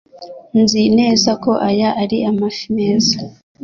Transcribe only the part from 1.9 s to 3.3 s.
ari amafi meza.